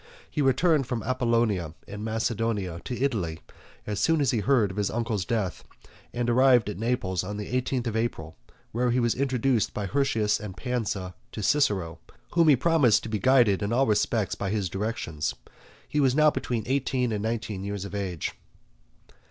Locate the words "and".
6.11-6.27, 10.39-10.57, 17.11-17.21